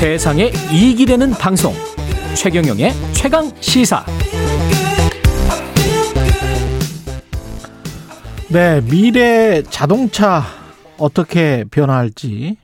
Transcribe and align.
세상에 0.00 0.50
이익이 0.72 1.04
되는 1.04 1.30
방송 1.32 1.74
최경영의 2.34 2.90
최강 3.12 3.50
시사 3.60 4.02
네, 8.48 8.80
미래 8.80 9.62
자동차 9.64 10.42
어떻게 10.96 11.66
변화할지 11.70 12.56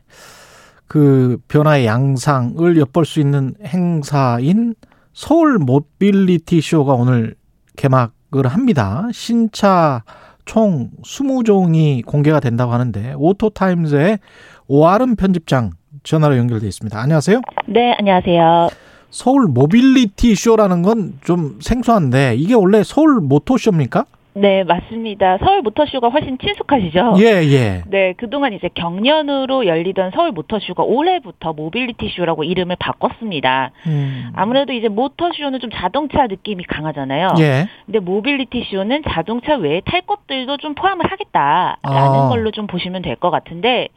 그 0.86 1.36
변화의 1.48 1.84
양상을 1.84 2.74
엿볼 2.78 3.04
수 3.04 3.20
있는 3.20 3.54
행사인 3.62 4.74
서울 5.12 5.58
모빌리티 5.58 6.62
쇼가 6.62 6.94
오늘 6.94 7.34
개막을 7.76 8.46
합니다. 8.46 9.08
신차 9.12 10.04
총 10.46 10.90
20종이 11.04 12.02
공개가 12.06 12.40
된다고 12.40 12.72
하는데 12.72 13.12
오토타임즈의 13.18 14.20
오아름 14.68 15.16
편집장 15.16 15.72
전화로 16.06 16.36
연결돼 16.38 16.66
있습니다. 16.66 16.98
안녕하세요. 16.98 17.40
네, 17.66 17.94
안녕하세요. 17.98 18.68
서울 19.10 19.46
모빌리티 19.48 20.34
쇼라는 20.34 20.82
건 20.82 21.14
좀 21.24 21.58
생소한데 21.60 22.34
이게 22.36 22.54
원래 22.54 22.82
서울 22.84 23.20
모터쇼입니까? 23.20 24.04
네, 24.34 24.64
맞습니다. 24.64 25.38
서울 25.38 25.62
모터쇼가 25.62 26.10
훨씬 26.10 26.36
친숙하시죠? 26.36 27.14
예, 27.20 27.42
예. 27.50 27.82
네, 27.86 28.12
그동안 28.18 28.52
이제 28.52 28.68
격년으로 28.74 29.64
열리던 29.66 30.10
서울 30.14 30.30
모터쇼가 30.32 30.82
올해부터 30.82 31.54
모빌리티 31.54 32.10
쇼라고 32.14 32.44
이름을 32.44 32.76
바꿨습니다. 32.78 33.70
음. 33.86 34.30
아무래도 34.36 34.74
이제 34.74 34.88
모터쇼는 34.88 35.58
좀 35.60 35.70
자동차 35.72 36.26
느낌이 36.26 36.64
강하잖아요. 36.64 37.28
예. 37.38 37.66
근데 37.86 37.98
모빌리티 37.98 38.66
쇼는 38.70 39.04
자동차 39.08 39.56
외에 39.56 39.80
탈 39.86 40.02
것들도 40.02 40.58
좀 40.58 40.74
포함을 40.74 41.10
하겠다라는 41.10 41.78
아. 41.82 42.28
걸로 42.28 42.50
좀 42.50 42.66
보시면 42.66 43.00
될 43.00 43.16
것 43.16 43.30
같은데 43.30 43.88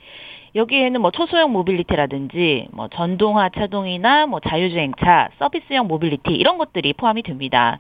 여기에는 0.56 1.02
뭐 1.02 1.12
초소형 1.12 1.52
모빌리티라든지 1.52 2.68
뭐 2.72 2.88
전동화 2.90 3.50
차종이나 3.50 4.26
뭐 4.26 4.40
자율주행차, 4.40 5.30
서비스형 5.40 5.88
모빌리티 5.88 6.34
이런 6.34 6.58
것들이 6.58 6.94
포함이 6.94 7.24
됩니다. 7.24 7.80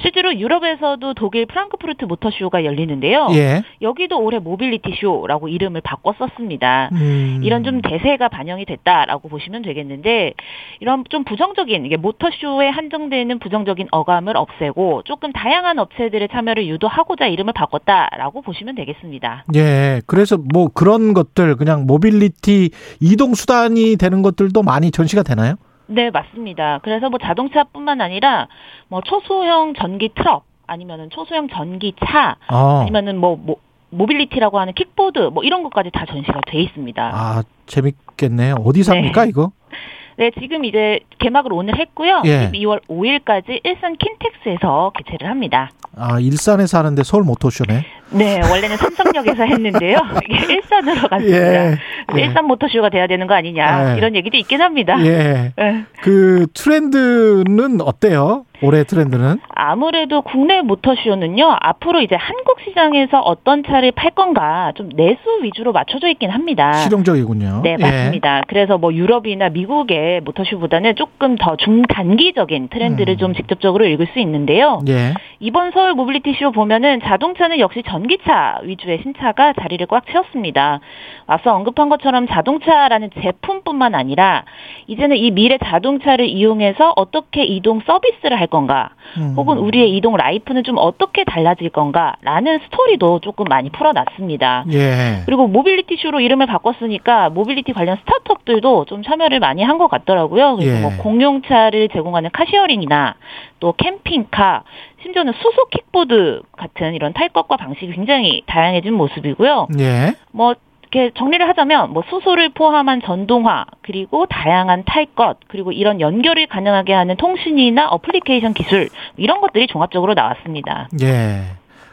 실제로 0.00 0.34
유럽에서도 0.34 1.14
독일 1.14 1.46
프랑크푸르트 1.46 2.04
모터쇼가 2.04 2.64
열리는데요. 2.64 3.28
예. 3.32 3.62
여기도 3.80 4.20
올해 4.20 4.38
모빌리티 4.38 4.96
쇼라고 5.00 5.48
이름을 5.48 5.80
바꿨었습니다. 5.80 6.90
음. 6.92 7.40
이런 7.42 7.64
좀 7.64 7.80
대세가 7.80 8.28
반영이 8.28 8.64
됐다라고 8.66 9.28
보시면 9.28 9.62
되겠는데 9.62 10.34
이런 10.80 11.04
좀 11.08 11.24
부정적인 11.24 11.86
이게 11.86 11.96
모터쇼에 11.96 12.68
한정되는 12.68 13.38
부정적인 13.38 13.88
어감을 13.90 14.36
없애고 14.36 15.02
조금 15.04 15.32
다양한 15.32 15.78
업체들의 15.78 16.28
참여를 16.28 16.66
유도하고자 16.66 17.26
이름을 17.26 17.52
바꿨다라고 17.54 18.42
보시면 18.42 18.74
되겠습니다. 18.74 19.44
예. 19.54 20.02
그래서 20.06 20.36
뭐 20.52 20.68
그런 20.68 21.14
것들 21.14 21.56
그냥 21.56 21.86
모빌리티 21.96 22.70
이동 23.00 23.34
수단이 23.34 23.96
되는 23.96 24.22
것들도 24.22 24.62
많이 24.62 24.90
전시가 24.90 25.22
되나요? 25.22 25.54
네, 25.86 26.10
맞습니다. 26.10 26.80
그래서 26.82 27.08
뭐 27.08 27.18
자동차뿐만 27.18 28.00
아니라 28.00 28.48
뭐 28.88 29.00
초소형 29.04 29.74
전기 29.74 30.10
트럭 30.14 30.44
아니면은 30.66 31.10
초소형 31.10 31.48
전기차 31.48 32.36
어. 32.50 32.80
아니면은 32.82 33.18
뭐, 33.18 33.36
뭐 33.36 33.56
모빌리티라고 33.90 34.58
하는 34.58 34.72
킥보드 34.74 35.30
뭐 35.32 35.44
이런 35.44 35.62
것까지 35.62 35.90
다 35.92 36.04
전시가 36.06 36.40
돼 36.46 36.60
있습니다. 36.60 37.10
아, 37.14 37.42
재밌겠네요. 37.66 38.56
어디서 38.64 38.92
네. 38.92 38.98
합니까, 38.98 39.24
이거? 39.24 39.52
네, 40.18 40.30
지금 40.40 40.64
이제 40.64 41.00
개막을 41.18 41.52
오늘 41.52 41.78
했고요. 41.78 42.22
예. 42.24 42.50
12월 42.50 42.80
5일까지 42.88 43.60
일산 43.64 43.96
킨텍스에서 43.96 44.92
개최를 44.96 45.28
합니다. 45.28 45.70
아, 45.94 46.18
일산에서 46.18 46.78
하는데 46.78 47.02
서울 47.02 47.24
모토쇼네. 47.24 47.84
네, 48.10 48.40
원래는 48.50 48.76
삼성역에서 48.76 49.44
했는데요. 49.44 49.98
이게 50.28 50.54
일산으로 50.54 51.08
갔습니다. 51.08 51.72
예. 51.72 51.78
예. 52.16 52.20
일산 52.22 52.46
모터쇼가 52.46 52.90
돼야 52.90 53.06
되는 53.06 53.26
거 53.26 53.34
아니냐 53.34 53.94
예. 53.94 53.96
이런 53.96 54.14
얘기도 54.14 54.36
있긴 54.36 54.60
합니다. 54.60 54.96
예. 55.04 55.52
예. 55.58 55.84
그 56.02 56.46
트렌드는 56.54 57.80
어때요? 57.80 58.44
올해 58.62 58.84
트렌드는? 58.84 59.38
아무래도 59.48 60.22
국내 60.22 60.62
모터쇼는요 60.62 61.56
앞으로 61.60 62.00
이제 62.00 62.14
한국 62.14 62.60
시장에서 62.60 63.20
어떤 63.20 63.62
차를 63.62 63.92
팔 63.92 64.12
건가 64.12 64.72
좀 64.76 64.88
내수 64.94 65.20
위주로 65.42 65.72
맞춰져 65.72 66.08
있긴 66.08 66.30
합니다. 66.30 66.72
실용적이군요. 66.72 67.60
네, 67.64 67.76
예. 67.78 67.82
맞습니다. 67.82 68.42
그래서 68.48 68.78
뭐 68.78 68.94
유럽이나 68.94 69.50
미국의 69.50 70.22
모터쇼보다는 70.22 70.94
조금 70.96 71.36
더 71.36 71.56
중단기적인 71.56 72.68
트렌드를 72.68 73.14
음. 73.14 73.18
좀 73.18 73.34
직접적으로 73.34 73.84
읽을 73.86 74.08
수 74.12 74.20
있는데요. 74.20 74.80
예. 74.88 75.12
이번 75.38 75.70
서울 75.72 75.92
모빌리티 75.92 76.34
쇼 76.38 76.50
보면은 76.50 77.00
자동차는 77.02 77.58
역시 77.58 77.82
전기차 77.86 78.60
위주의 78.62 78.98
신차가 79.02 79.52
자리를 79.52 79.86
꽉 79.86 80.06
채웠습니다. 80.06 80.80
앞서 81.26 81.54
언급한 81.54 81.88
것처럼 81.90 82.26
자동차라는 82.26 83.10
제품뿐만 83.20 83.94
아니라 83.94 84.44
이제는 84.86 85.16
이 85.16 85.30
미래 85.32 85.58
자동차를 85.58 86.26
이용해서 86.26 86.94
어떻게 86.96 87.44
이동 87.44 87.80
서비스를 87.80 88.40
할 88.40 88.46
건가, 88.46 88.90
음. 89.18 89.34
혹은 89.36 89.58
우리의 89.58 89.94
이동 89.96 90.16
라이프는 90.16 90.64
좀 90.64 90.76
어떻게 90.78 91.24
달라질 91.24 91.68
건가라는 91.68 92.60
스토리도 92.64 93.20
조금 93.20 93.44
많이 93.48 93.68
풀어놨습니다. 93.70 94.64
예. 94.72 95.22
그리고 95.26 95.48
모빌리티 95.48 95.96
쇼로 95.96 96.20
이름을 96.20 96.46
바꿨으니까 96.46 97.28
모빌리티 97.30 97.72
관련 97.74 97.96
스타트업들도 97.98 98.86
좀 98.86 99.02
참여를 99.02 99.40
많이 99.40 99.62
한 99.62 99.76
것 99.76 99.88
같더라고요. 99.88 100.56
그래서 100.56 100.78
예. 100.78 100.80
뭐 100.80 100.90
공용차를 100.96 101.90
제공하는 101.90 102.30
카셰어링이나 102.32 103.14
또 103.60 103.74
캠핑카, 103.76 104.62
심지어는 105.06 105.32
수소 105.34 105.66
킥보드 105.70 106.42
같은 106.56 106.94
이런 106.94 107.12
탈 107.12 107.28
것과 107.28 107.56
방식이 107.56 107.92
굉장히 107.92 108.42
다양해진 108.46 108.92
모습이고요. 108.94 109.68
예. 109.78 110.14
뭐 110.32 110.54
이렇게 110.82 111.12
정리를 111.16 111.46
하자면 111.48 111.92
뭐 111.92 112.02
수소를 112.08 112.50
포함한 112.50 113.02
전동화 113.02 113.66
그리고 113.82 114.26
다양한 114.26 114.82
탈것 114.84 115.38
그리고 115.48 115.70
이런 115.72 116.00
연결을 116.00 116.46
가능하게 116.48 116.92
하는 116.92 117.16
통신이나 117.16 117.88
어플리케이션 117.88 118.54
기술 118.54 118.88
이런 119.16 119.40
것들이 119.40 119.68
종합적으로 119.68 120.14
나왔습니다. 120.14 120.88
예. 121.02 121.42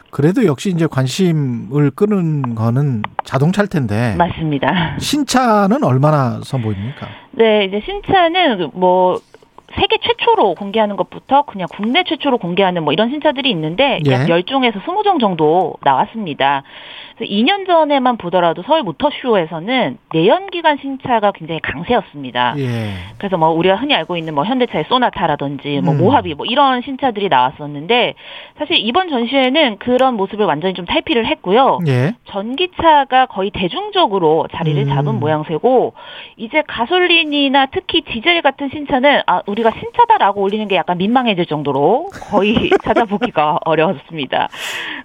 그래도 0.09 0.46
역시 0.46 0.69
이제 0.69 0.85
관심을 0.85 1.90
끄는 1.91 2.53
거는 2.53 3.02
자동차일 3.23 3.68
텐데. 3.68 4.16
맞습니다. 4.16 4.96
신차는 5.00 5.84
얼마나 5.84 6.40
선보입니까? 6.44 7.07
네, 7.31 7.66
이제 7.66 7.81
신차는 7.84 8.72
뭐 8.75 9.19
세계 9.79 9.97
최초로 9.97 10.56
공개하는 10.56 10.95
것부터 10.95 11.44
그냥 11.44 11.67
국내 11.72 12.03
최초로 12.03 12.38
공개하는 12.38 12.84
뭐 12.84 12.94
이런 12.94 13.09
신차들이 13.09 13.50
있는데 13.51 14.00
예. 14.06 14.11
약 14.11 14.28
10종에서 14.28 14.84
20종 14.84 15.19
정도 15.19 15.75
나왔습니다. 15.81 16.63
그래서 17.16 17.31
2년 17.31 17.68
전에만 17.68 18.18
보더라도 18.18 18.63
서울 18.63 18.84
모터쇼에서는 18.84 19.97
내연기관 20.13 20.78
신차가 20.81 21.31
굉장히 21.31 21.59
강세였습니다. 21.62 22.56
예. 22.57 22.94
그래서 23.18 23.38
뭐 23.38 23.50
우리가 23.50 23.75
흔히 23.75 23.96
알고 23.96 24.18
있는 24.18 24.35
뭐 24.35 24.44
현대차의 24.44 24.85
소나타라든지 24.90 25.81
뭐 25.81 25.94
음. 25.94 26.00
모하비 26.00 26.34
뭐 26.35 26.46
이런 26.46 26.81
신차들이 26.81 27.29
나왔었는데 27.29 28.16
사실 28.57 28.78
이번 28.78 29.09
전시회는 29.09 29.78
그런 29.78 30.16
모습을 30.16 30.46
완전히 30.46 30.73
좀 30.73 30.85
탈피를 30.85 31.25
했고요. 31.25 31.79
예. 31.88 32.13
전기차가 32.25 33.28
거의 33.28 33.52
대중적으로 33.52 34.47
자리를 34.53 34.81
음. 34.81 34.90
잡은 34.90 35.19
모양새고 35.19 35.94
이제 36.38 36.63
가솔린이나 36.68 37.68
특히 37.68 38.02
디젤 38.02 38.41
같은 38.41 38.69
신차는 38.69 39.22
아 39.28 39.41
우리가 39.46 39.72
신차다라고 39.72 40.41
올리는 40.41 40.68
게 40.68 40.75
약간 40.75 40.97
민망해질 40.97 41.46
정도로 41.46 42.09
거의 42.29 42.56
찾아보기가 42.84 43.59
어려웠습니다. 43.66 44.50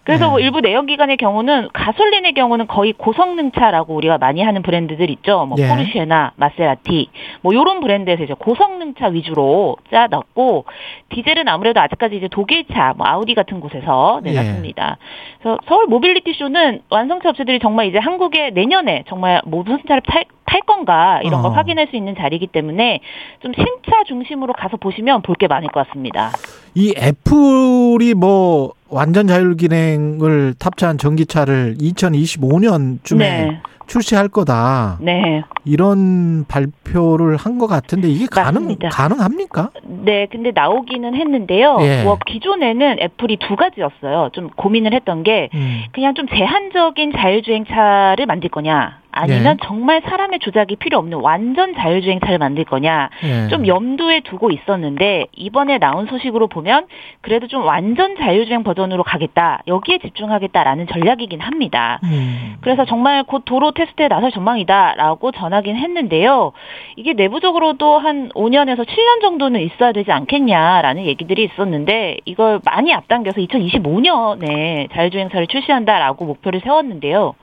그래서 0.05 0.25
네. 0.27 0.31
뭐 0.31 0.41
일부 0.41 0.61
내연기관의 0.61 1.17
경우는 1.19 1.69
가솔린의 1.73 2.33
경우는 2.35 2.67
거의 2.67 2.93
고성능 2.93 3.53
차라고 3.53 3.95
우리가 3.95 4.19
많이 4.19 4.43
하는 4.43 4.63
브랜드들 4.63 5.11
있죠. 5.11 5.47
뭐 5.47 5.57
예. 5.59 5.69
포르쉐나 5.69 6.33
마세라티 6.37 7.09
뭐 7.43 7.55
요런 7.55 7.81
브랜드에서 7.81 8.25
이제 8.25 8.35
고성능 8.39 8.95
차 8.95 9.07
위주로 9.09 9.77
짜놨고 9.91 10.65
디젤은 11.11 11.49
아무래도 11.49 11.81
아직까지 11.81 12.17
이제 12.17 12.29
독일 12.31 12.65
차 12.69 12.95
뭐 12.97 13.07
아우디 13.07 13.35
같은 13.35 13.61
곳에서 13.61 14.21
예. 14.25 14.31
내놨습니다. 14.31 14.97
그래서 15.41 15.59
서울 15.67 15.87
모빌리티 15.87 16.33
쇼는 16.35 16.83
완성차 16.91 17.31
업체들이 17.31 17.59
정말 17.61 17.87
이제 17.87 17.99
한국에 17.99 18.51
내년에 18.51 19.05
정말 19.09 19.41
모든 19.45 19.79
차를 19.87 20.03
팔, 20.07 20.25
팔 20.49 20.63
건가 20.63 21.21
이런 21.23 21.43
걸 21.43 21.51
어. 21.51 21.55
확인할 21.55 21.89
수 21.91 21.97
있는 21.97 22.15
자리이기 22.17 22.47
때문에 22.49 23.01
좀 23.41 23.53
신차 23.55 24.05
중심으로 24.07 24.55
가서 24.55 24.77
보시면 24.79 25.23
볼 25.23 25.37
게 25.39 25.47
많을 25.47 25.69
것 25.69 25.87
같습니다. 25.87 26.31
이 26.75 26.95
애플이 26.97 28.15
뭐 28.15 28.73
완전 28.89 29.27
자율 29.29 29.57
기능을 29.57 30.55
탑재한 30.59 30.97
전기차를 30.99 31.77
2025년쯤에 31.81 33.19
네. 33.19 33.61
출시할 33.87 34.29
거다. 34.29 34.99
네. 35.01 35.43
이런 35.65 36.45
발표를 36.47 37.37
한 37.37 37.59
것 37.59 37.67
같은데 37.67 38.09
이게 38.09 38.27
가능 38.27 38.63
맞습니다. 38.63 38.89
가능합니까? 38.91 39.71
네, 39.83 40.27
근데 40.31 40.53
나오기는 40.55 41.15
했는데요. 41.15 41.79
예. 41.81 42.03
뭐 42.05 42.19
기존에는 42.27 42.99
애플이 43.01 43.39
두 43.39 43.57
가지였어요. 43.57 44.29
좀 44.33 44.51
고민을 44.51 44.93
했던 44.95 45.23
게 45.23 45.49
음. 45.55 45.83
그냥 45.93 46.15
좀 46.15 46.27
제한적인 46.29 47.13
자율주행차를 47.17 48.27
만들 48.27 48.51
거냐, 48.51 48.99
아니면 49.19 49.59
예. 49.61 49.67
정말 49.67 50.01
사람의 50.03 50.39
조작이 50.39 50.77
필요 50.77 50.99
없는 50.99 51.19
완전 51.19 51.75
자율주행차를 51.75 52.39
만들 52.39 52.65
거냐 52.65 53.11
예. 53.25 53.49
좀 53.49 53.67
염두에 53.67 54.21
두고 54.21 54.53
있었는데 54.53 55.27
이번에 55.35 55.79
나온 55.79 56.07
소식으로 56.07 56.47
보면 56.47 56.87
그래도 57.21 57.49
좀 57.49 57.65
완전 57.65 58.17
자율주행 58.17 58.63
버전으로 58.63 59.03
가겠다 59.03 59.63
여기에 59.67 59.99
집중하겠다라는 59.99 60.87
전략이긴 60.87 61.41
합니다. 61.41 61.99
음. 62.05 62.57
그래서 62.61 62.85
정말 62.85 63.25
곧 63.25 63.43
도로 63.45 63.73
테스트에 63.73 64.07
나설 64.07 64.31
전망이다라고 64.31 65.33
전하긴 65.33 65.77
했는데요. 65.77 66.53
이게 66.97 67.13
내부적으로도 67.15 67.99
한 67.99 68.29
5년에서 68.31 68.87
7년 68.87 69.21
정도는 69.21 69.61
있어야 69.61 69.93
되지 69.93 70.13
않겠냐라는 70.13 71.05
얘기들이 71.07 71.45
있었는데 71.45 72.19
이걸 72.25 72.61
많이 72.65 72.95
앞당겨서 72.95 73.41
2025년에 73.41 74.93
자율주행차를 74.93 75.49
출시한다라고 75.49 76.25
목표를 76.25 76.61
세웠는데요. 76.61 77.35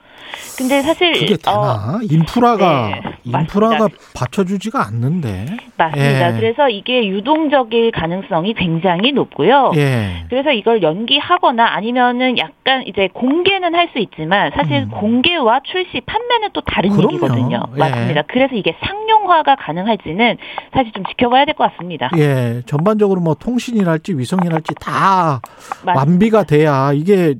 근데 0.58 0.80
사실 0.82 1.12
그게 1.12 1.34
어, 1.34 1.36
되나? 1.36 1.98
인프라가 2.10 2.88
네, 2.88 3.00
인프라가 3.24 3.78
맞습니다. 3.78 3.98
받쳐주지가 4.14 4.86
않는데. 4.86 5.46
맞습니다. 5.76 6.34
예. 6.34 6.40
그래서 6.40 6.68
이게 6.70 7.06
유동적일 7.08 7.90
가능성이 7.90 8.54
굉장히 8.54 9.12
높고요. 9.12 9.72
예. 9.76 10.24
그래서 10.30 10.52
이걸 10.52 10.82
연기하거나 10.82 11.64
아니면은 11.66 12.38
약간 12.38 12.84
이제 12.86 13.08
공개는 13.12 13.74
할 13.74 13.86
수 13.92 14.00
있지만 14.00 14.50
사실 14.56 14.72
음. 14.82 14.88
공개와 14.90 15.60
출시 15.64 16.00
판매는 16.04 16.48
또 16.52 16.60
다른 16.62 16.90
그럼요. 16.90 17.12
얘기거든요. 17.12 17.62
예. 17.74 17.78
맞습니다. 17.78 18.22
그래서 18.26 18.54
이게 18.56 18.74
상용화가 18.84 19.54
가능할지는 19.56 20.36
사실 20.72 20.90
좀 20.92 21.04
지켜봐야 21.04 21.44
될 21.44 21.54
것 21.54 21.70
같습니다. 21.72 22.10
예. 22.16 22.62
전반적으로 22.66 23.20
뭐 23.20 23.34
통신이랄지 23.34 24.18
위성이랄지 24.18 24.74
다 24.80 25.40
맞- 25.84 25.96
완비가 25.96 26.42
돼야 26.42 26.92
이게 26.92 27.34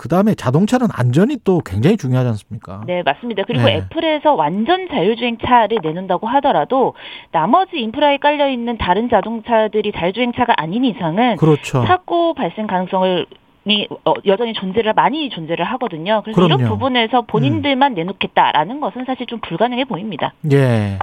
그 0.00 0.08
다음에 0.08 0.34
자동차는 0.34 0.86
안전이 0.90 1.40
또 1.44 1.60
굉장히 1.60 1.98
중요하지 1.98 2.26
않습니까? 2.30 2.84
네, 2.86 3.02
맞습니다. 3.02 3.42
그리고 3.46 3.66
네. 3.66 3.76
애플에서 3.76 4.32
완전 4.32 4.88
자율주행 4.88 5.36
차를 5.44 5.80
내놓는다고 5.82 6.26
하더라도 6.26 6.94
나머지 7.32 7.76
인프라에 7.76 8.16
깔려 8.16 8.48
있는 8.48 8.78
다른 8.78 9.10
자동차들이 9.10 9.92
자율주행 9.92 10.32
차가 10.32 10.54
아닌 10.56 10.86
이상은 10.86 11.36
그렇죠. 11.36 11.84
사고 11.84 12.32
발생 12.32 12.66
가능성을 12.66 13.26
이 13.66 13.86
어, 14.06 14.14
여전히 14.24 14.54
존재를 14.54 14.94
많이 14.94 15.28
존재를 15.28 15.66
하거든요. 15.66 16.22
그래서 16.24 16.34
그럼요. 16.34 16.54
음. 16.54 16.60
이런 16.60 16.70
부분에서 16.70 17.20
본인들만 17.26 17.92
내놓겠다라는 17.92 18.80
것은 18.80 19.04
사실 19.04 19.26
좀 19.26 19.40
불가능해 19.40 19.84
보입니다. 19.84 20.32
예. 20.50 20.98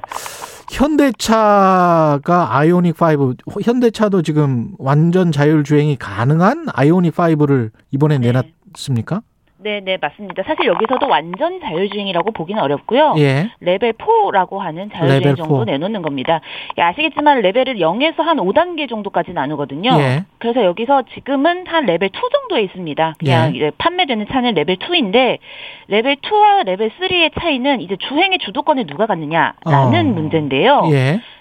현대차가 0.72 2.58
아이오닉 2.58 2.96
5, 3.00 3.62
현대차도 3.64 4.24
지금 4.24 4.72
완전 4.80 5.32
자율 5.32 5.64
주행이 5.64 5.98
가능한 5.98 6.66
아이오닉 6.74 7.14
5를 7.14 7.70
이번에 7.92 8.18
네. 8.18 8.28
내놨습니까? 8.28 9.22
네, 9.60 9.82
네, 9.84 9.98
맞습니다. 10.00 10.44
사실 10.44 10.68
여기서도 10.68 11.08
완전 11.08 11.60
자율주행이라고 11.60 12.32
보기는 12.32 12.62
어렵고요. 12.62 13.16
예. 13.18 13.50
레벨 13.60 13.94
4라고 13.94 14.60
하는 14.60 14.92
자율주행 14.92 15.36
정도 15.36 15.58
4. 15.60 15.66
내놓는 15.66 16.04
겁니다. 16.04 16.42
예, 16.78 16.84
아시겠지만 16.84 17.42
레벨을 17.42 17.78
0에서 17.78 18.18
한 18.18 18.38
5단계 18.38 18.88
정도까지 18.88 19.34
나누거든요. 19.34 19.98
예. 20.00 20.26
그래서 20.38 20.64
여기서 20.64 21.04
지금은 21.16 21.66
한 21.66 21.88
레벨 21.88 22.10
2 22.10 22.12
정도에 22.32 22.62
있습니다. 22.66 23.16
그냥 23.18 23.56
예. 23.56 23.72
판매되는 23.72 24.28
차는 24.32 24.54
레벨 24.54 24.76
2인데 24.76 25.40
레벨 25.88 26.18
2와 26.18 26.64
레벨 26.66 26.92
3의 26.92 27.32
차이는 27.40 27.82
이제 27.82 27.98
주행의 28.08 28.38
주도권을 28.40 28.86
누가 28.86 29.08
갖느냐라는 29.08 29.56
어. 29.66 30.14
문제인데요. 30.14 30.84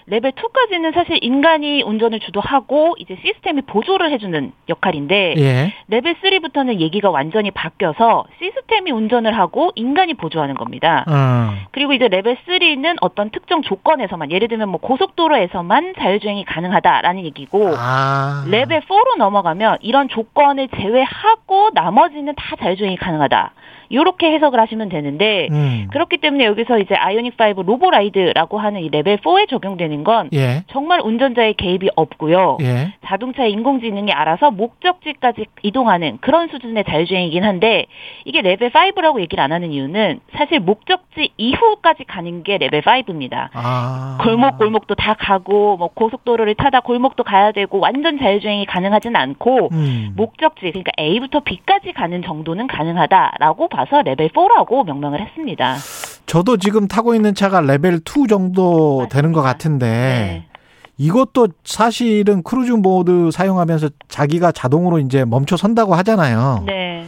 예. 0.09 0.15
레벨 0.15 0.31
2까지는 0.31 0.93
사실 0.93 1.17
인간이 1.21 1.83
운전을 1.83 2.19
주도하고 2.19 2.95
이제 2.97 3.17
시스템이 3.23 3.61
보조를 3.63 4.11
해주는 4.11 4.51
역할인데 4.69 5.35
예. 5.37 5.73
레벨 5.87 6.15
3부터는 6.15 6.79
얘기가 6.79 7.09
완전히 7.09 7.51
바뀌어서 7.51 8.25
시스템이 8.39 8.91
운전을 8.91 9.37
하고 9.37 9.71
인간이 9.75 10.13
보조하는 10.13 10.55
겁니다. 10.55 11.05
어. 11.07 11.53
그리고 11.71 11.93
이제 11.93 12.07
레벨 12.07 12.37
3는 12.47 12.97
어떤 13.01 13.29
특정 13.31 13.61
조건에서만 13.61 14.31
예를 14.31 14.47
들면 14.47 14.69
뭐 14.69 14.79
고속도로에서만 14.79 15.95
자율주행이 15.99 16.45
가능하다라는 16.45 17.23
얘기고 17.25 17.73
아. 17.77 18.45
레벨 18.49 18.81
4로 18.81 19.17
넘어가면 19.17 19.77
이런 19.81 20.07
조건을 20.09 20.69
제외하고 20.79 21.46
나머지는 21.73 22.33
다 22.35 22.55
자율주행이 22.55 22.97
가능하다. 22.97 23.53
이렇게 23.89 24.31
해석을 24.33 24.59
하시면 24.59 24.89
되는데 24.89 25.47
음. 25.51 25.87
그렇기 25.91 26.17
때문에 26.17 26.45
여기서 26.45 26.79
이제 26.79 26.95
아이오닉 26.95 27.35
5 27.39 27.61
로보라이드라고 27.63 28.59
하는 28.59 28.81
이 28.81 28.89
레벨 28.89 29.17
4에 29.17 29.49
적용되는 29.49 30.03
건 30.03 30.29
예. 30.33 30.63
정말 30.67 31.01
운전자의 31.01 31.55
개입이 31.55 31.89
없고요. 31.95 32.57
예. 32.61 32.93
자동차의 33.05 33.51
인공지능이 33.51 34.11
알아서 34.11 34.51
목적지까지 34.51 35.45
이동하는 35.63 36.17
그런 36.21 36.49
수준의 36.49 36.83
자율주행이긴 36.85 37.43
한데 37.43 37.85
이게 38.25 38.41
레벨 38.41 38.71
5라고 38.71 39.21
얘기를 39.21 39.43
안 39.43 39.51
하는 39.51 39.71
이유는 39.71 40.19
사실 40.33 40.59
목적지 40.59 41.29
이후까지 41.37 42.03
가는 42.05 42.43
게 42.43 42.57
레벨 42.57 42.81
5입니다. 42.81 43.49
아. 43.53 44.17
골목 44.21 44.57
골목도 44.57 44.95
다 44.95 45.13
가고 45.13 45.77
뭐 45.77 45.89
고속도로를 45.93 46.55
타다 46.55 46.81
골목도 46.81 47.23
가야 47.23 47.51
되고 47.51 47.79
완전 47.79 48.17
자율주행이 48.17 48.65
가능하진 48.65 49.15
않고 49.15 49.69
음. 49.71 50.13
목적지 50.15 50.71
그러니까 50.71 50.91
A부터 50.99 51.41
B까지 51.47 51.93
가는 51.93 52.21
정도는 52.21 52.67
가능하다라고 52.67 53.69
봐서 53.69 54.01
레벨 54.01 54.29
4라고 54.29 54.85
명명을 54.85 55.21
했습니다. 55.21 55.75
저도 56.25 56.57
지금 56.57 56.87
타고 56.87 57.15
있는 57.15 57.33
차가 57.33 57.61
레벨 57.61 57.95
2 57.99 58.27
정도 58.27 58.97
맞습니다. 58.97 59.15
되는 59.15 59.31
것 59.31 59.41
같은데 59.41 59.87
네. 59.87 60.47
이것도 60.97 61.49
사실은 61.63 62.43
크루즈 62.43 62.71
모드 62.73 63.31
사용하면서 63.31 63.89
자기가 64.09 64.51
자동으로 64.51 64.99
이제 64.99 65.23
멈춰 65.25 65.55
선다고 65.55 65.95
하잖아요. 65.95 66.63
네. 66.65 67.05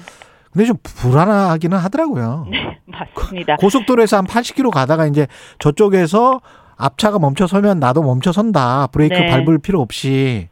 근데 0.52 0.66
좀 0.66 0.78
불안하기는 0.84 1.78
하더라고요. 1.78 2.48
네, 2.50 2.80
맞습니다. 2.86 3.58
고속도로에서 3.58 4.18
한 4.18 4.26
80km 4.26 4.72
가다가 4.72 5.06
이제 5.06 5.28
저쪽에서 5.60 6.42
앞차가 6.78 7.20
멈춰 7.20 7.46
서면 7.46 7.80
나도 7.80 8.02
멈춰 8.02 8.32
선다. 8.32 8.88
브레이크 8.88 9.16
네. 9.16 9.30
밟을 9.30 9.60
필요 9.60 9.82
없이. 9.82 10.48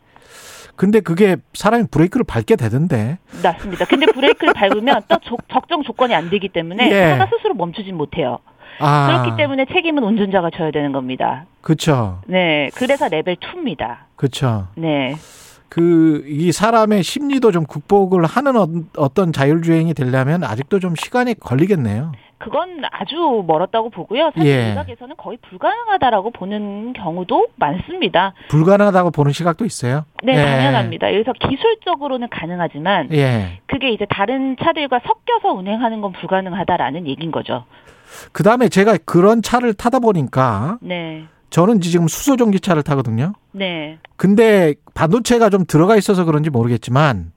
근데 0.77 1.00
그게 1.01 1.35
사람이 1.53 1.85
브레이크를 1.91 2.24
밟게 2.24 2.56
되던데. 2.56 3.18
맞습니다. 3.44 3.83
근데 3.85 4.06
브레이크를 4.06 4.53
밟으면 4.53 5.01
또 5.09 5.18
조- 5.24 5.35
적정 5.51 5.83
조건이 5.83 6.13
안 6.15 6.29
되기 6.29 6.47
때문에 6.50 6.89
예. 6.91 7.18
차가 7.18 7.27
스스로 7.35 7.56
멈추진 7.56 7.97
못해요. 7.97 8.38
아. 8.79 9.07
그렇기 9.24 9.38
때문에 9.38 9.65
책임은 9.74 10.03
운전자가 10.03 10.51
져야 10.51 10.69
되는 10.71 10.91
겁니다. 10.91 11.45
그쵸. 11.62 12.21
네, 12.27 12.69
그래서 12.75 13.07
레벨 13.09 13.35
2입니다. 13.38 13.97
그쵸. 14.15 14.68
네, 14.75 15.15
그, 15.68 16.24
이 16.27 16.51
사람의 16.51 17.01
심리도 17.03 17.51
좀 17.51 17.65
극복을 17.65 18.25
하는 18.25 18.56
어- 18.56 18.68
어떤 18.97 19.33
자율주행이 19.33 19.95
되려면 19.95 20.44
아직도 20.44 20.79
좀 20.79 20.94
시간이 20.95 21.39
걸리겠네요. 21.39 22.12
그건 22.38 22.84
아주 22.92 23.44
멀었다고 23.48 23.89
보고요. 23.89 24.31
사실 24.36 24.50
예. 24.50 24.69
일각에서는 24.69 25.16
거의 25.18 25.38
불가능하다라고 25.50 26.31
보는 26.31 26.94
경우도 26.94 27.48
많습니다. 27.56 28.34
불가능하다고 28.50 29.12
보는 29.12 29.31
시각도 29.31 29.66
있어요. 29.66 30.06
네, 30.24 30.34
예. 30.34 30.45
당연합니다. 30.45 31.07
그래서 31.10 31.34
기술적으로는 31.34 32.30
가능하지만 32.30 33.10
예. 33.13 33.60
그게 33.66 33.89
이제 33.92 34.06
다른 34.10 34.56
차들과 34.62 35.01
섞여서 35.06 35.54
운행하는 35.54 36.01
건 36.01 36.12
불가능하다라는 36.13 37.07
얘기인 37.07 37.31
거죠. 37.31 37.66
그 38.32 38.44
다음에 38.44 38.70
제가 38.70 38.98
그런 39.06 39.41
차를 39.41 39.74
타다 39.74 40.00
보니까 40.00 40.77
네, 40.82 41.25
저는 41.50 41.82
지금 41.82 42.08
수소 42.08 42.38
전기차를 42.38 42.84
타거든요. 42.84 43.34
네, 43.51 43.98
근데 44.15 44.75
반도체가 44.94 45.50
좀 45.50 45.65
들어가 45.65 45.96
있어서 45.98 46.24
그런지 46.24 46.50
모르겠지만 46.50 47.32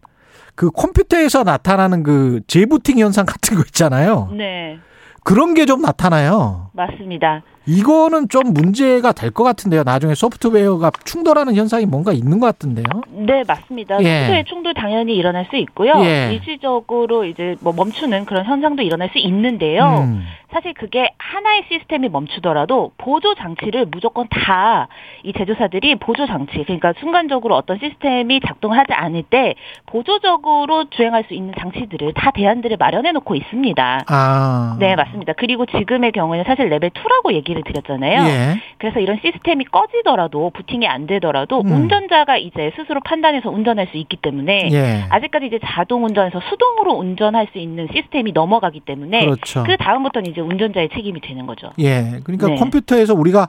그 0.55 0.71
컴퓨터에서 0.71 1.43
나타나는 1.45 2.03
그 2.03 2.41
재부팅 2.47 2.99
현상 2.99 3.25
같은 3.27 3.57
거 3.57 3.63
있잖아요. 3.67 4.31
네, 4.37 4.79
그런 5.25 5.55
게 5.55 5.65
좀 5.67 5.83
나타나요. 5.83 6.71
맞습니다. 6.75 7.43
이거는 7.71 8.29
좀 8.29 8.53
문제가 8.53 9.13
될 9.13 9.31
것 9.31 9.45
같은데요. 9.45 9.85
나중에 9.85 10.15
소프트웨어가 10.15 10.91
충돌하는 11.05 11.55
현상이 11.55 11.87
뭔가 11.87 12.13
있는 12.13 12.41
것 12.41 12.47
같은데요. 12.47 12.85
네, 13.11 13.45
맞습니다. 13.47 14.03
예. 14.03 14.21
소프트웨어 14.23 14.43
충돌 14.45 14.75
당연히 14.75 15.15
일어날 15.15 15.47
수 15.51 15.57
있고요. 15.57 15.93
예. 16.05 16.33
일시적으로 16.33 17.25
이제 17.25 17.55
뭐 17.61 17.73
멈추는 17.73 18.25
그런 18.25 18.45
현상도 18.45 18.83
일어날 18.83 19.09
수 19.11 19.19
있는데요. 19.19 20.05
음. 20.05 20.25
사실 20.53 20.75
그게 20.75 21.09
하나의 21.17 21.63
시스템이 21.69 22.09
멈추더라도 22.09 22.91
보조 22.99 23.35
장치를 23.37 23.87
무조건 23.91 24.27
다 24.29 24.89
이 25.23 25.33
제조사들이 25.35 25.97
보조 25.97 26.27
장치, 26.27 26.63
그러니까 26.65 26.95
순간적으로 26.99 27.55
어떤 27.55 27.79
시스템이 27.79 28.41
작동하지 28.41 28.95
않을 28.95 29.23
때 29.25 29.55
보조적으로 29.87 30.89
주행할 30.91 31.25
수 31.29 31.35
있는 31.35 31.53
장치들을 31.61 32.15
다 32.15 32.31
대안들을 32.31 32.77
마련해 32.79 33.13
놓고 33.13 33.35
있습니다. 33.35 34.05
아. 34.09 34.77
네, 34.81 34.97
맞습니다. 34.97 35.35
그리고 35.37 35.67
지금의 35.67 36.13
경우에는 36.13 36.45
사실 36.47 36.69
레벨 36.71 36.89
2라고 36.91 37.35
얘기를 37.35 37.60
드렸잖아요. 37.63 38.29
예. 38.29 38.63
그래서 38.79 39.01
이런 39.01 39.19
시스템이 39.23 39.65
꺼지더라도 39.67 40.51
부팅이 40.51 40.87
안 40.87 41.07
되더라도 41.07 41.61
음. 41.61 41.71
운전자가 41.71 42.37
이제 42.37 42.73
스스로 42.77 43.01
판단해서 43.01 43.51
운전할 43.51 43.89
수 43.91 43.97
있기 43.97 44.17
때문에 44.17 44.71
예. 44.73 45.05
아직까지 45.09 45.47
이제 45.47 45.59
자동 45.65 46.05
운전에서 46.05 46.41
수동으로 46.51 46.95
운전할 46.95 47.49
수 47.53 47.59
있는 47.59 47.89
시스템이 47.93 48.33
넘어가기 48.33 48.81
때문에 48.81 49.25
그렇죠. 49.25 49.65
그 49.65 49.77
다음부터는 49.77 50.31
이제 50.31 50.41
운전자의 50.41 50.91
책임이 50.95 51.21
되는 51.21 51.47
거죠. 51.47 51.71
예. 51.79 52.21
그러니까 52.25 52.49
네. 52.49 52.57
컴퓨터에서 52.57 53.15
우리가 53.15 53.49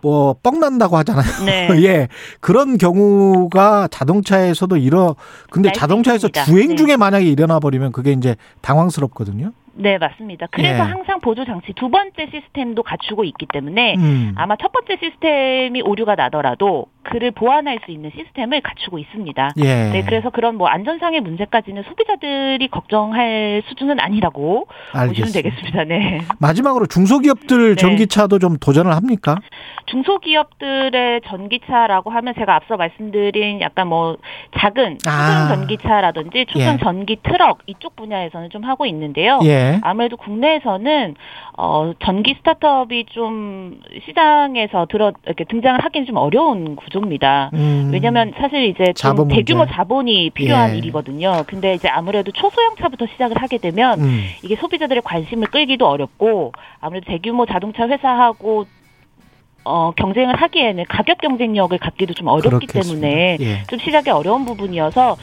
뭐 0.00 0.36
뻥난다고 0.42 0.96
하잖아요. 0.98 1.44
네. 1.46 1.68
예. 1.84 2.08
그런 2.40 2.78
경우가 2.78 3.88
자동차에서도 3.90 4.76
일어 4.76 5.16
근데 5.50 5.72
자동차에서 5.72 6.28
있습니다. 6.28 6.44
주행 6.44 6.68
네. 6.70 6.74
중에 6.76 6.96
만약에 6.96 7.24
일어나 7.24 7.58
버리면 7.58 7.92
그게 7.92 8.12
이제 8.12 8.36
당황스럽거든요. 8.60 9.52
네, 9.76 9.98
맞습니다. 9.98 10.46
그래서 10.50 10.84
예. 10.84 10.90
항상 10.90 11.20
보조 11.20 11.44
장치 11.44 11.72
두 11.72 11.88
번째 11.88 12.28
시스템도 12.30 12.82
갖추고 12.82 13.24
있기 13.24 13.46
때문에 13.52 13.94
음. 13.96 14.32
아마 14.36 14.56
첫 14.56 14.72
번째 14.72 14.96
시스템이 15.00 15.82
오류가 15.82 16.14
나더라도 16.14 16.86
그를 17.04 17.30
보완할 17.30 17.78
수 17.84 17.90
있는 17.90 18.10
시스템을 18.14 18.60
갖추고 18.60 18.98
있습니다. 18.98 19.52
예. 19.58 19.90
네, 19.90 20.02
그래서 20.04 20.30
그런 20.30 20.56
뭐 20.56 20.68
안전상의 20.68 21.20
문제까지는 21.20 21.82
소비자들이 21.84 22.68
걱정할 22.68 23.62
수준은 23.66 24.00
아니라고 24.00 24.66
보시면 24.92 25.08
알겠습니다. 25.08 25.42
되겠습니다. 25.42 25.84
네. 25.84 26.20
마지막으로 26.40 26.86
중소기업들 26.86 27.70
네. 27.70 27.74
전기차도 27.76 28.38
좀 28.38 28.56
도전을 28.58 28.94
합니까? 28.94 29.36
중소기업들의 29.86 31.20
전기차라고 31.26 32.10
하면 32.10 32.34
제가 32.34 32.54
앞서 32.54 32.76
말씀드린 32.76 33.60
약간 33.60 33.88
뭐 33.88 34.16
작은 34.58 34.98
초등 34.98 35.12
아. 35.12 35.48
전기차라든지 35.54 36.46
초등 36.46 36.74
예. 36.74 36.78
전기 36.82 37.16
트럭 37.22 37.58
이쪽 37.66 37.96
분야에서는 37.96 38.50
좀 38.50 38.64
하고 38.64 38.86
있는데요. 38.86 39.40
예. 39.44 39.78
아무래도 39.82 40.16
국내에서는 40.16 41.14
어 41.56 41.92
전기 42.04 42.34
스타트업이 42.38 43.06
좀 43.10 43.80
시장에서 44.06 44.86
들어 44.90 45.12
이렇게 45.26 45.44
등장을 45.44 45.82
하기는 45.84 46.06
좀 46.06 46.16
어려운 46.16 46.76
구조 46.76 46.93
입니다. 47.02 47.50
음. 47.54 47.90
왜냐면 47.92 48.32
사실 48.38 48.64
이제 48.64 48.84
좀 48.86 48.94
자본. 48.94 49.28
대규모 49.28 49.66
자본이 49.66 50.30
필요한 50.30 50.74
예. 50.74 50.78
일이거든요. 50.78 51.44
근데 51.46 51.74
이제 51.74 51.88
아무래도 51.88 52.30
초소형차부터 52.32 53.06
시작을 53.06 53.40
하게 53.40 53.58
되면 53.58 54.00
음. 54.00 54.24
이게 54.42 54.56
소비자들의 54.56 55.02
관심을 55.04 55.48
끌기도 55.48 55.88
어렵고 55.88 56.52
아무래도 56.80 57.06
대규모 57.06 57.46
자동차 57.46 57.88
회사하고 57.88 58.66
어 59.64 59.92
경쟁을 59.96 60.36
하기에는 60.36 60.84
가격 60.88 61.18
경쟁력을 61.18 61.76
갖기도 61.78 62.12
좀 62.12 62.28
어렵기 62.28 62.66
그렇겠습니다. 62.66 63.06
때문에 63.08 63.36
예. 63.40 63.62
좀 63.68 63.78
시작이 63.78 64.10
어려운 64.10 64.44
부분이어서 64.44 65.16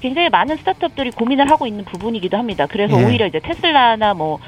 굉장히 0.00 0.28
많은 0.30 0.56
스타트업들이 0.56 1.10
고민을 1.10 1.50
하고 1.50 1.66
있는 1.66 1.84
부분이기도 1.84 2.36
합니다. 2.36 2.66
그래서 2.66 2.98
예. 2.98 3.04
오히려 3.04 3.26
이제 3.26 3.40
테슬라나 3.40 4.14
뭐 4.14 4.38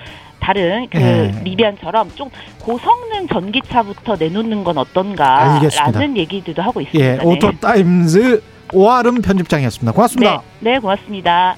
다른 0.50 0.88
그 0.90 1.00
예. 1.00 1.32
리비안처럼 1.44 2.10
좀 2.16 2.28
고성능 2.58 3.28
전기차부터 3.28 4.16
내놓는 4.18 4.64
건 4.64 4.78
어떤가라는 4.78 5.54
알겠습니다. 5.56 6.16
얘기들도 6.16 6.60
하고 6.60 6.80
있습니다. 6.80 7.12
예. 7.12 7.16
네. 7.16 7.24
오토타임즈 7.24 8.42
오아름 8.72 9.22
편집장이었습니다. 9.22 9.92
고맙습니다. 9.92 10.42
네, 10.58 10.72
네, 10.72 10.78
고맙습니다. 10.80 11.56